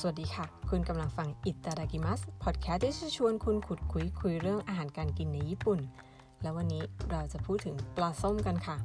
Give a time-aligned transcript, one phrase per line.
[0.00, 5.78] สวัสดีค่ะ คุณกำลังฟังอิตาดากิมัสพอดแคสต์ที่จะชวนคุณขุดคุยคุยเรื่องอาหารการกินในญี่ปุ่น
[6.42, 8.76] แล้ววันนี้เราจะพูดถึงปลาส้มกันค่ะ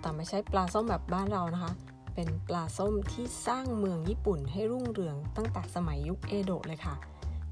[0.00, 1.72] แต่ไม่ใช่ปลาส้มแบบบ้านเรานะคะ
[2.14, 6.94] เป็นปลาส้มที่สร้างเมืองญี่ปุ่นให้รุ่งเรืองตั้งแต่สมัยยุคเอโดะเลยค่ะ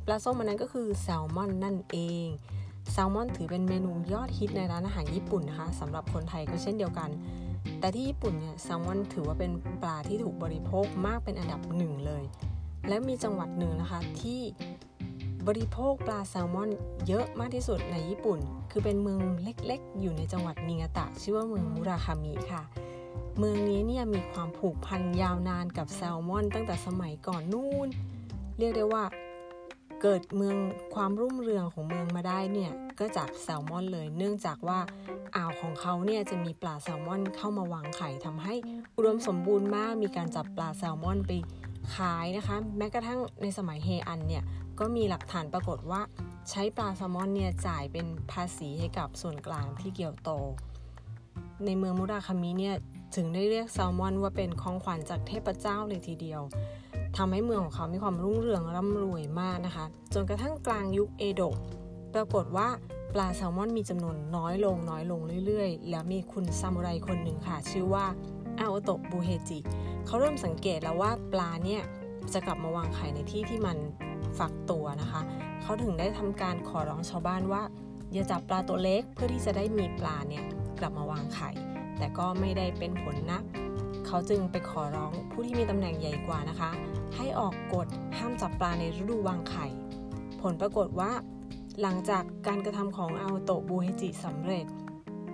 [0.07, 2.27] ปลาส้มมันนั้นก็คือแซลมอนนั่นเอง
[2.93, 7.11] แซลมอนถือเป็นเมนูยอดฮิตในร้านอาหารญี่ปุ่นนะคะสำหรับคนไทยก็เช่นเดียวกัน
[7.81, 9.53] แต่ที่ญี่ปุ่นเนี่ยแซลมอนถือว่าเป็น
[9.83, 12.25] ปลาที่ถูกบริโภคมากเป็นอันดับหนึ่งเลย
[12.89, 14.41] และมีจังหวัดหนึ่งนะคะที่
[15.47, 16.71] บริโภคปลาแซลมอน
[17.09, 18.39] เยอะมากที่สุดในญี่ปุ่น
[18.71, 22.63] คือเป็นเมืองเล็กๆ อยู่ในจังหวัดนิงาตะ ชื่อว่าเมืองมุราคามิค่ะ
[23.39, 27.89] เมืองนี้เนี่ยมีความผูกพันยาวนานกับแซลมอน ตั้งแต่สมัยก่อนนู่น
[28.59, 29.05] เรียกได้ว่า
[30.03, 30.57] เกิดเมือง
[30.95, 34.79] ความรุ่งเรืองของเมืองมาได้เนี่ย ก็จากแซลมอนเลย เนื่องจากว่า
[35.37, 38.55] อ่าวของเขาเนี่ยจะมีปลาแซลมอนเข้ามาวางไข่ทำให้
[38.97, 41.31] อุดมสมบูรณ์มาก มีการจับปลาแซลมอนไป
[41.95, 44.45] ขายนะคะ แม้กระทั่งในสมัยเฮอันเนี่ย
[44.79, 46.01] ก็มีหลักฐานปรากฏว่า
[46.51, 50.31] ใช้ปลาแซลมอนเนี่ยจ่ายเป็นภาษีให้กับส่วนกลางที่เกียวโต
[51.65, 52.77] ในเมืองมุราคามิเนี่ย
[53.17, 56.43] ถึงได้เรียกแซลมอนว่าเป็นของขวัญจากเทพเจ้าเลยทีเดียว
[57.17, 61.57] ทำให้เมืองของเขามีความรุ่งเรืองร่ำรวยมากนะคะ จนกระทั่งกลางยุคเอโดะ
[62.15, 62.69] ปรากฏว่า
[63.15, 68.07] ปลาแซลมอนมีจำนวนน้อยลงน้อยลงเรื่อยๆ แล้วมีคุณซามูไรคนหนึ่งค่ะ ชื่อว่า
[68.59, 69.59] อาโอโตะบูเฮจิ
[70.07, 71.83] เขาเริ่มสังเกตแล้วว่าปลาเนี่ย
[72.33, 73.77] จะกลับมาวางไข่ในที่ที่มัน
[74.39, 75.21] ฝักตัวนะคะ
[75.63, 77.63] เขาถึงได้ทำการขอร้องชาวบ้านว่า
[78.13, 80.45] อย่าจับปลาตัวเล็กเพื่อที่จะได้มีปลาเนี่ย
[80.79, 81.51] กลับมาวางไข่
[81.99, 83.41] แต่ก็ไม่ได้เป็นผลนะ
[84.07, 86.71] เขาจึงไปขอร้องผู้ที่มีตำแหน่งใหญ่กว่านะคะ
[87.17, 87.87] ให้ออกกฎ
[88.19, 89.67] ห้ามจับปลาในฤดูวางไข่
[90.41, 91.13] ผลปรากฏว่า
[91.81, 94.67] หลังจากการกระทำของอาโตะบูเฮจิสำเร็จ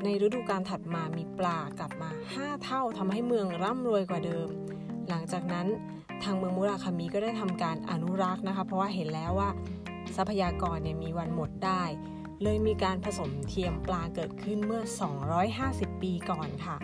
[0.04, 4.48] ในฤดูการถัดมามีปลากลับมา 5 เท่าทำให้เมืองร่ำรวยกว่าเดิม
[5.08, 5.66] หลังจากนั้น
[6.22, 9.50] ทางเมืองมุราคามิก็ได้ทำการอนุรักษ์นะคะ เพราะว่าเห็นแล้วว่า
[10.16, 11.82] ทรัพยากรเนี่ยมีวันหมดได้
[12.42, 14.82] เลยมีการผสมเทียมปลาเกิดขึ้นเมื่อ
[15.42, 16.76] 250 ปีก่อนค่ะ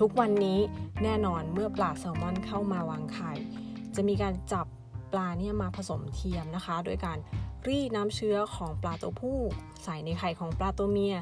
[0.00, 0.58] ทุกวันนี้
[1.02, 3.32] แน่นอนเมื่อปลาแซลมอนเข้ามาวางไข่
[3.94, 4.66] จะมีการจับ
[5.12, 7.18] ปลาเนี่ยมาผสมเทียมนะคะ โดยการ
[7.68, 9.38] รีดน้ำเชื้อของปลาตัวผู้
[9.84, 11.16] ใส่ในไข่ของปลาตัวเมีย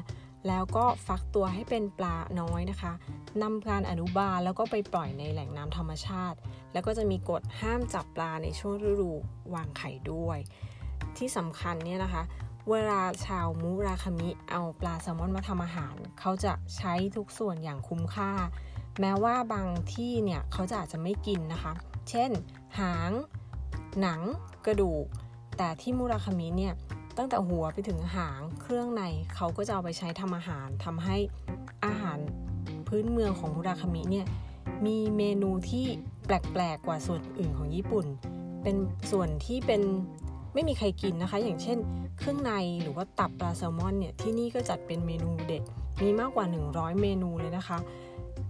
[0.47, 2.93] แล้วก็ฟักตัวให้เป็นปลาน้อยนะคะ
[3.41, 6.37] นำการอนุบาลแล้วก็ไปปล่อยในแหล่งน้ำธรรมชาติ
[6.73, 9.11] แล้วก็จะมีกฎห้ามจับปลาในช่วงฤดู
[9.53, 10.39] วางไข่ด้วย
[11.17, 12.23] ที่สำคัญเนี่ยนะคะ
[12.71, 18.31] เวลาชาวมุราคามิเอาปลาแซลมอนมาทำอาหาร เขาจะใช้ทุกส่วนอย่างคุ้มค่า
[18.99, 21.73] แม้ว่าบางที่เนี่ยเขาจะอาจจะไม่กินนะคะ
[22.09, 22.31] เช่น
[22.79, 23.11] หาง
[24.01, 24.21] หนัง
[24.65, 25.05] กระดูก
[25.57, 26.73] แต่ที่มุราคามิเนี่ย
[27.17, 29.03] ตั้งแต่หัวไปถึงหางเครื่องใน
[29.35, 31.17] เขาก็จะเอาไปใช้ทำอาหารทำให้
[31.85, 32.19] อาหาร
[32.87, 34.25] พื้นเมืองของมุราคามิเนี่ย
[34.85, 35.85] มีเมนูที่
[36.25, 38.05] แปลกๆกว่าส่วนอื่นของญี่ปุ่น
[38.63, 38.75] เป็น
[39.11, 39.81] ส่วนที่เป็น
[40.53, 41.77] ไม่มีใครกินนะคะ อย่างเช่น
[42.17, 45.63] เครื่องในหรือว่าตับปลาแซลมอนเนี่ยที่นี่ก็จัดเป็นเมนูเด็ด
[46.01, 47.77] มีมากกว่า 100 เมนูเลยนะคะ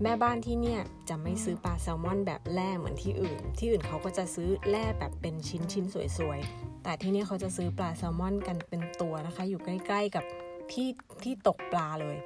[0.03, 5.85] แม่บ้านที่เนี่ยจะไม่ซื้อปลาแซลมอนแบบแล่เหมือนที่อื่น ที่อื่นเขาก็จะซื้อแล่แบบเป็นชิ้นชิ้น
[6.17, 10.23] สวยๆ แต่ที่นี่เขาจะซื้อปลาแซลมอนกันเป็นตัวนะคะ อยู่ใกล้ๆกับ
[10.71, 10.89] ที่
[11.23, 12.17] ที่ตกปลาเลย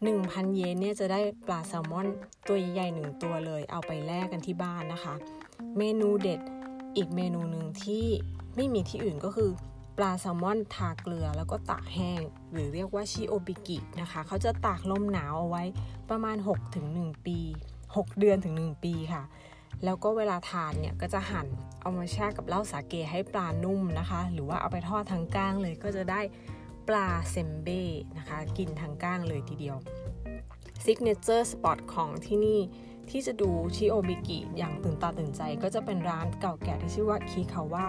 [0.00, 2.06] 1,000 เยนเนี่ยจะได้ปลาแซลมอน
[2.48, 5.14] ตัวใหญ่หนึ่งตัวเลย เอาไปแลกกันที่บ้านนะคะ
[5.78, 6.40] เมนูเด็ด
[6.96, 8.06] อีกเมนูหนึ่งที่
[8.56, 9.50] ไม่มีที่อื่นก็คือ
[9.98, 12.20] ปลาแซลมอนทาเกลือแล้วก็ตากแห้ง
[12.52, 15.64] หรือเรียกว่าชิโอบิกินะคะเขาจะตากลมหนาวเอาไว้
[16.10, 16.36] ประมาณ
[16.80, 17.38] 6-1 ปี
[17.78, 19.22] 6 เดือนถึง 1 ปีค่ะ
[19.84, 21.46] แล้วก็เวลาทานเนี่ยก็จะหั่น
[21.80, 26.20] เอามาแช่กับเหล้าสาเกให้ปลานุ่มนะคะ หรือว่าเอาไปทอดทั้งก้างเลยก็จะได้
[26.88, 27.82] ปลาเซมเบ้
[28.18, 29.76] นะคะ กินทั้งก้างเลยทีเดียว
[30.84, 32.60] signature spot ของที่นี่
[33.10, 37.88] ที่จะดูชิโอบิกิอย่างตื่นตาตื่นใจ ก็จะเป็นร้านเก่าแก่ที่ชื่อว่าคีคาว่า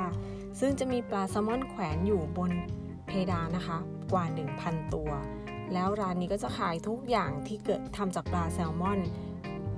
[0.60, 2.52] ซึ่งจะมีปลาแซลมอนแขวนอยู่บน
[3.08, 3.78] เพดานนะคะ
[4.14, 4.26] กว่า
[4.60, 5.10] 1,000 ตัว
[5.74, 9.00] แล้วร้านนี้ก็จะขายทุกอย่างที่เกิดทำจากปลาแซลมอน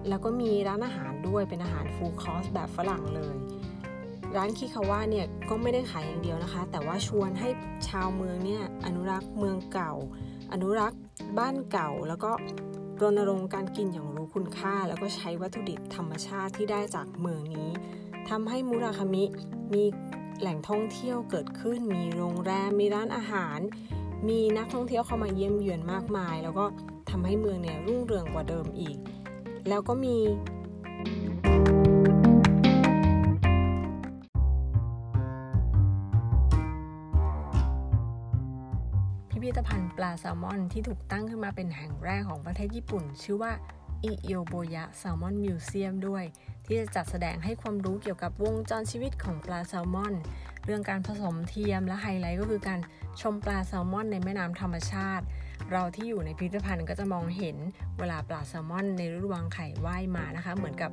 [0.09, 3.36] แล้วก็มีร้านอาหารด้วยเป็นอาหารฟูลคอสแบบฝรั่งเลย
[4.36, 7.50] ร้านคิคาว่าเนี่ยก็ไม่ได้ขายอย่างเดียวนะคะ แต่ว่าชวนให้
[7.89, 9.94] ชาวเมืองเนี่ยอนุรักษ์เมืองเก่า
[10.53, 11.00] อนุรักษ์
[11.38, 12.31] บ้านเก่าแล้วก็
[13.01, 17.70] รณรงค์การกินอย่างู้คุณค่าแล้วก็ใช้วัตถุดิบธรรมชาติที่ได้จากเมืองนี้
[18.30, 19.24] ทำให้มุราคามิ
[19.74, 19.84] มี
[20.40, 23.60] แหล่งท่องเที่ยวเกิดขึ้น มีโรงแรม มีร้านอาหาร
[24.30, 26.66] มีนักท่องเที่ยวเข้ามาเยี่ยมเยือนมากมาย แล้วก็
[27.10, 28.98] ทำให้เมืองเนี่ยรุ่งเรืองกว่าเดิมอีก
[29.70, 30.18] แล้วก็มี
[39.30, 43.52] พิพิธภัณฑ์ปลาแซลมอนที่ถูกตั้งขึ้นมาเป็นแห่งแรกของประเทศญี่ปุ่น ชื่อว่า
[44.03, 46.23] อิโยโบยะแซลมอนมิวเซียมด้วย
[46.65, 50.13] ที่จะจัดแสดงให้ความรู้เกี่ยวกับวงจรชีวิตของปลาแซลมอน
[50.65, 52.79] เรื่องการผสมเทียมและไฮไลท์ก็คือการ
[53.21, 55.25] ชมปลาแซลมอนในแม่น้ำธรรมชาติ
[55.71, 57.57] เราที่อยู่ในพิพิธภัณฑ์ก็จะมองเห็น
[58.00, 60.91] เวลาปลาแซลมอนในฤดูวางไข่ว่ายมานะคะ เหมือนกับ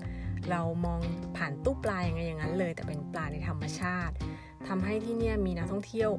[0.50, 1.00] เรามอง
[1.36, 4.14] ผ่านตู้ปลาอย่างไงอย่างนั้นเลย แต่เป็นปลาในธรรมชาติ
[4.68, 6.10] ทำให้ที่นี่มีนักท่องเที่ยว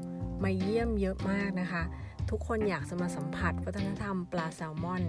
[0.44, 1.84] มาเยี่ยมเยอะมากนะคะ
[2.30, 5.04] ทุกคนอยากจะมาสัมผัสวัฒนธรรมปลาแซลมอน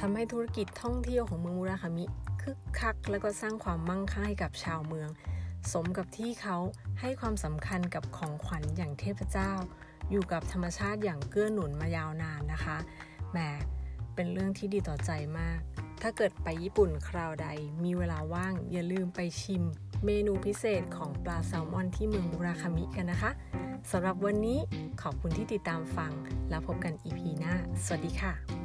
[0.00, 2.04] ทำให้ธุรกิจท่องเที่ยวของเมืองมุราคามิ
[2.42, 5.08] คึกคัก แล้วก็สร้างความมั่งคั่งให้กับชาวเมือง
[5.72, 6.56] สมกับที่เขา
[7.00, 9.52] ให้ความสำคัญกับของขวัญอย่างเทพเจ้า
[10.10, 12.76] อยู่กับธรรมชาติอย่างเกื้อหนุนมายาวนานนะคะ
[13.30, 13.38] แหม
[14.14, 15.58] เป็นเรื่องที่ดีต่อใจมาก
[16.02, 17.48] ถ้าเกิดไปญี่ปุ่นคราวใด
[17.84, 19.62] มีเวลาว่าง อย่าลืมไปชิม
[20.04, 23.30] เมนูพิเศษของปลาแซลมอนที่เมืองมุราคามิกันนะคะ
[23.90, 24.58] สำหรับวันนี้
[25.02, 26.12] ขอบคุณที่ติดตามฟัง
[26.50, 27.54] แล้วพบกันอีพีหน้า
[27.84, 28.63] สวัสดีค่ะ